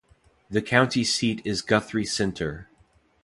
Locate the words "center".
2.07-2.67